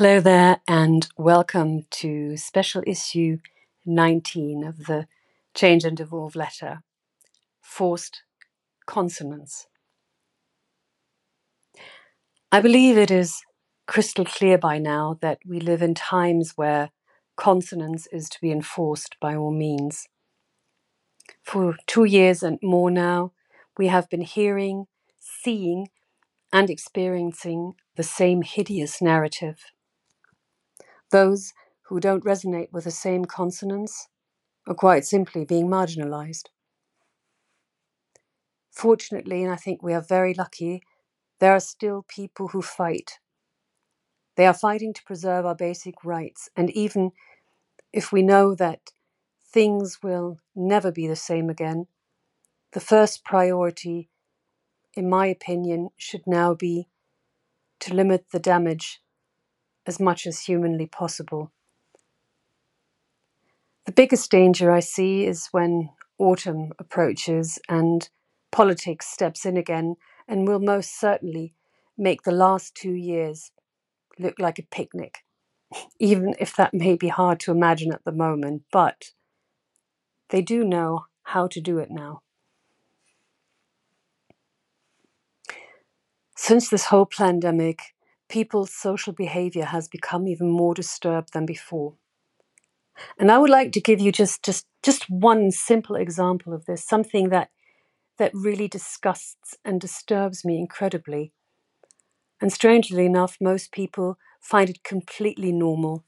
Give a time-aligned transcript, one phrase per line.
[0.00, 3.36] Hello there, and welcome to special issue
[3.84, 5.06] 19 of the
[5.52, 6.80] Change and Evolve letter
[7.60, 8.22] Forced
[8.86, 9.66] Consonance.
[12.50, 13.42] I believe it is
[13.86, 16.92] crystal clear by now that we live in times where
[17.36, 20.08] consonance is to be enforced by all means.
[21.42, 23.32] For two years and more now,
[23.76, 24.86] we have been hearing,
[25.18, 25.88] seeing,
[26.50, 29.58] and experiencing the same hideous narrative.
[31.10, 31.52] Those
[31.88, 34.08] who don't resonate with the same consonants
[34.66, 36.44] are quite simply being marginalized.
[38.70, 40.82] Fortunately, and I think we are very lucky,
[41.40, 43.18] there are still people who fight.
[44.36, 47.10] They are fighting to preserve our basic rights, and even
[47.92, 48.92] if we know that
[49.44, 51.88] things will never be the same again,
[52.72, 54.08] the first priority,
[54.94, 56.88] in my opinion, should now be
[57.80, 59.00] to limit the damage
[59.86, 61.50] as much as humanly possible.
[63.86, 68.08] The biggest danger I see is when autumn approaches and
[68.52, 69.96] politics steps in again
[70.28, 71.54] and will most certainly
[71.96, 73.52] make the last two years
[74.18, 75.18] look like a picnic,
[75.98, 79.12] even if that may be hard to imagine at the moment, but
[80.28, 82.22] they do know how to do it now.
[86.36, 87.94] Since this whole pandemic,
[88.30, 91.96] people's social behavior has become even more disturbed than before.
[93.18, 96.84] And I would like to give you just just just one simple example of this,
[96.84, 97.50] something that
[98.18, 101.32] that really disgusts and disturbs me incredibly.
[102.40, 106.04] And strangely enough, most people find it completely normal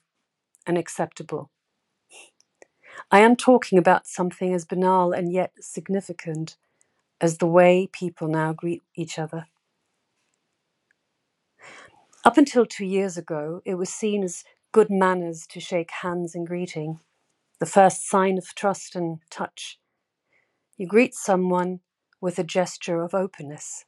[0.67, 1.51] and acceptable.
[3.13, 6.57] I am talking about something as banal and yet significant
[7.21, 9.49] as the way people now greet each other.
[12.25, 16.45] Up until two years ago, it was seen as good manners to shake hands in
[16.45, 17.01] greeting,
[17.59, 19.81] the first sign of trust and touch.
[20.77, 21.81] You greet someone
[22.21, 23.87] with a gesture of openness,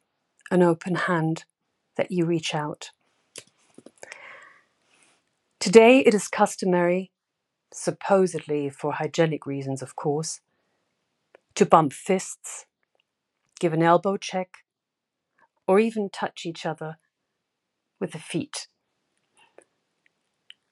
[0.50, 1.44] an open hand
[1.96, 2.90] that you reach out.
[5.60, 7.12] Today, it is customary,
[7.72, 10.40] supposedly for hygienic reasons, of course,
[11.54, 12.66] to bump fists,
[13.60, 14.64] give an elbow check,
[15.68, 16.98] or even touch each other
[18.04, 18.66] with the feet.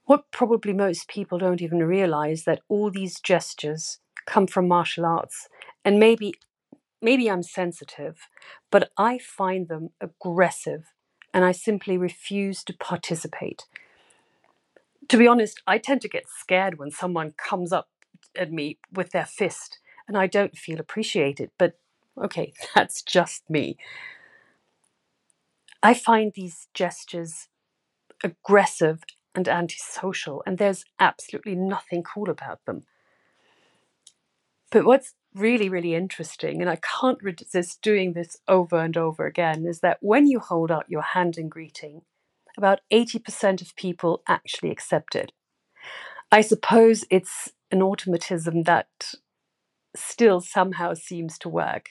[0.04, 5.48] What probably most people don't even realize that all these gestures come from martial arts
[5.82, 6.34] and maybe
[7.00, 8.28] maybe I'm sensitive,
[8.70, 10.92] but I find them aggressive
[11.32, 13.64] and I simply refuse to participate.
[15.08, 17.88] To be honest, I tend to get scared when someone comes up
[18.36, 21.78] at me with their fist and I don't feel appreciated, but
[22.22, 23.78] okay, that's just me.
[25.82, 27.48] I find these gestures
[28.22, 29.02] aggressive
[29.34, 32.82] and antisocial, and there's absolutely nothing cool about them.
[34.70, 39.66] But what's really, really interesting, and I can't resist doing this over and over again,
[39.66, 42.02] is that when you hold out your hand in greeting,
[42.56, 45.32] about 80% of people actually accept it.
[46.30, 49.14] I suppose it's an automatism that
[49.96, 51.90] still somehow seems to work.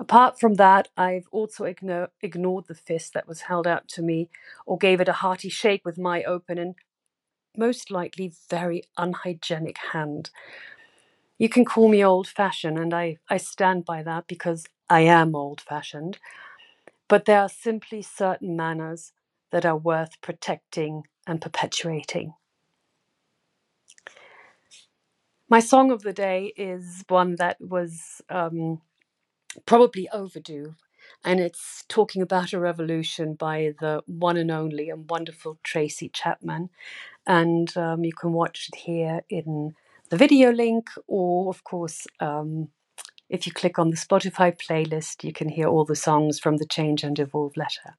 [0.00, 4.30] Apart from that, I've also igno- ignored the fist that was held out to me
[4.66, 6.74] or gave it a hearty shake with my open and
[7.56, 10.30] most likely very unhygienic hand.
[11.38, 15.34] You can call me old fashioned, and I, I stand by that because I am
[15.34, 16.18] old fashioned.
[17.08, 19.12] But there are simply certain manners
[19.50, 22.34] that are worth protecting and perpetuating.
[25.48, 28.80] My song of the day is one that was um,
[29.66, 30.74] probably overdue,
[31.24, 36.70] and it's talking about a revolution by the one and only and wonderful Tracy Chapman.
[37.26, 39.74] And um, you can watch it here in
[40.10, 42.68] the video link, or of course, um,
[43.28, 46.66] if you click on the Spotify playlist, you can hear all the songs from the
[46.66, 47.96] Change and Evolve letter.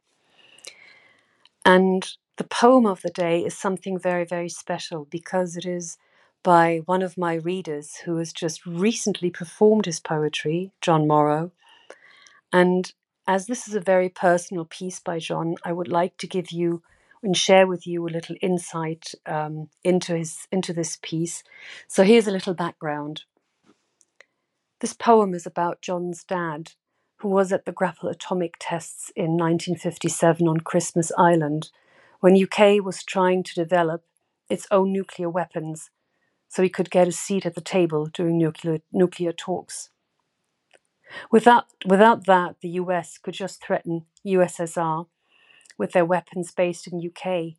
[1.65, 5.97] And the poem of the day is something very, very special because it is
[6.43, 11.51] by one of my readers who has just recently performed his poetry, John Morrow.
[12.51, 12.91] And
[13.25, 16.83] as this is a very personal piece by John, I would like to give you
[17.23, 21.41] and share with you a little insight um, into his into this piece.
[21.87, 23.23] So here's a little background.
[24.81, 26.73] This poem is about John's dad,
[27.19, 31.69] who was at the Grapple atomic tests in 1957 on Christmas Island,
[32.19, 34.03] when UK was trying to develop
[34.49, 35.89] its own nuclear weapons
[36.53, 39.89] so he could get a seat at the table during nuclear, nuclear talks.
[41.31, 45.07] Without, without that, the US could just threaten USSR
[45.79, 47.55] with their weapons based in UK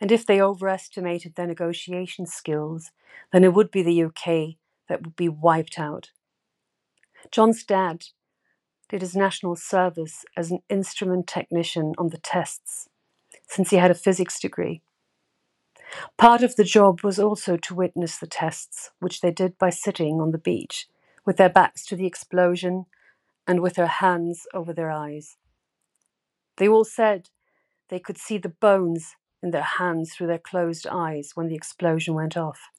[0.00, 2.92] And if they overestimated their negotiation skills,
[3.32, 4.56] then it would be the UK
[4.88, 6.10] that would be wiped out.
[7.32, 8.06] John's dad
[8.90, 12.88] did his national service as an instrument technician on the tests,
[13.48, 14.82] since he had a physics degree.
[16.16, 20.20] Part of the job was also to witness the tests, which they did by sitting
[20.20, 20.88] on the beach,
[21.24, 22.86] with their backs to the explosion
[23.46, 25.36] and with their hands over their eyes.
[26.56, 27.30] They all said
[27.88, 32.14] they could see the bones in their hands through their closed eyes when the explosion
[32.14, 32.70] went off.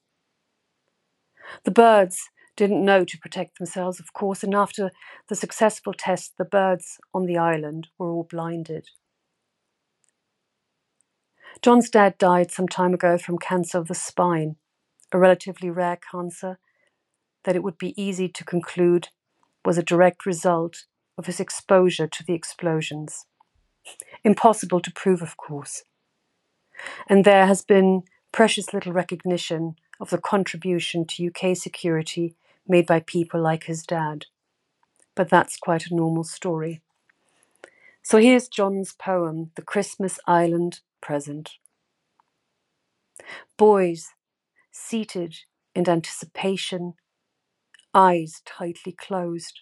[1.64, 4.90] The birds didn't know to protect themselves, of course, and after
[5.28, 8.90] the successful test, the birds on the island were all blinded.
[11.60, 14.56] John's dad died some time ago from cancer of the spine,
[15.12, 16.58] a relatively rare cancer
[17.44, 19.08] that it would be easy to conclude
[19.64, 20.84] was a direct result
[21.16, 23.26] of his exposure to the explosions.
[24.22, 25.82] Impossible to prove, of course.
[27.08, 32.36] And there has been precious little recognition of the contribution to UK security
[32.68, 34.26] made by people like his dad.
[35.16, 36.82] But that's quite a normal story.
[38.02, 41.52] So here's John's poem, The Christmas Island Present.
[43.56, 44.10] Boys,
[44.70, 45.36] seated
[45.74, 46.94] in anticipation,
[47.94, 49.60] eyes tightly closed,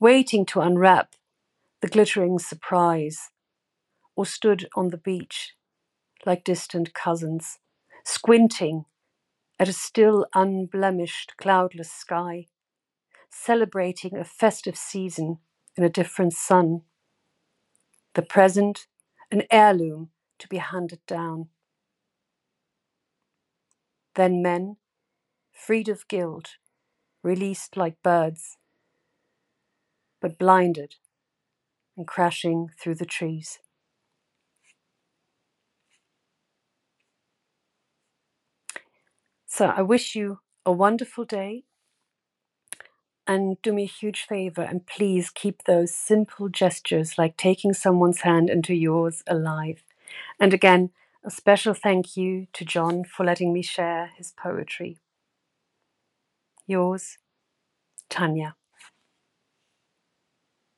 [0.00, 1.14] waiting to unwrap
[1.80, 3.30] the glittering surprise,
[4.16, 5.54] or stood on the beach
[6.24, 7.58] like distant cousins,
[8.04, 8.84] squinting
[9.58, 12.46] at a still unblemished, cloudless sky,
[13.30, 15.38] celebrating a festive season
[15.76, 16.82] in a different sun.
[18.14, 18.86] The present,
[19.32, 21.48] an heirloom to be handed down.
[24.14, 24.76] Then men,
[25.52, 26.56] freed of guilt,
[27.22, 28.58] released like birds,
[30.20, 30.94] but blinded
[31.96, 33.58] and crashing through the trees.
[39.46, 41.64] So I wish you a wonderful day
[43.26, 48.22] and do me a huge favor and please keep those simple gestures like taking someone's
[48.22, 49.84] hand into yours alive.
[50.40, 50.90] And again,
[51.24, 54.98] a special thank you to John for letting me share his poetry.
[56.66, 57.18] Yours,
[58.08, 58.56] Tanya.